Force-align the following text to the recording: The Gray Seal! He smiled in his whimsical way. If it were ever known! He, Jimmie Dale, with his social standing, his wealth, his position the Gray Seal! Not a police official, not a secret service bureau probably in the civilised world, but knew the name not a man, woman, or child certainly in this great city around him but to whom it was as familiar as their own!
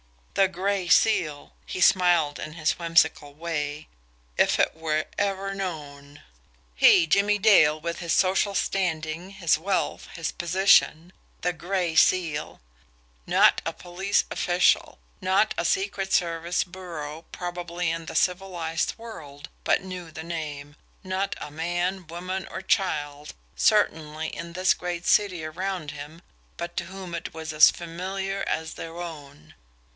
The 0.33 0.47
Gray 0.47 0.87
Seal! 0.87 1.53
He 1.67 1.79
smiled 1.79 2.39
in 2.39 2.53
his 2.53 2.79
whimsical 2.79 3.35
way. 3.35 3.87
If 4.37 4.59
it 4.59 4.73
were 4.75 5.05
ever 5.19 5.53
known! 5.53 6.23
He, 6.73 7.05
Jimmie 7.05 7.37
Dale, 7.37 7.79
with 7.79 7.99
his 7.99 8.11
social 8.11 8.55
standing, 8.55 9.31
his 9.31 9.59
wealth, 9.59 10.07
his 10.15 10.31
position 10.31 11.13
the 11.41 11.53
Gray 11.53 11.93
Seal! 11.95 12.59
Not 13.27 13.61
a 13.63 13.73
police 13.73 14.23
official, 14.31 14.97
not 15.19 15.53
a 15.55 15.65
secret 15.65 16.11
service 16.11 16.63
bureau 16.63 17.25
probably 17.31 17.91
in 17.91 18.07
the 18.07 18.15
civilised 18.15 18.95
world, 18.97 19.49
but 19.63 19.83
knew 19.83 20.09
the 20.09 20.23
name 20.23 20.75
not 21.03 21.35
a 21.39 21.51
man, 21.51 22.07
woman, 22.07 22.47
or 22.49 22.63
child 22.63 23.35
certainly 23.55 24.29
in 24.29 24.53
this 24.53 24.73
great 24.73 25.05
city 25.05 25.45
around 25.45 25.91
him 25.91 26.23
but 26.57 26.75
to 26.77 26.85
whom 26.85 27.13
it 27.13 27.35
was 27.35 27.53
as 27.53 27.69
familiar 27.69 28.43
as 28.47 28.73
their 28.73 28.97
own! 28.99 29.53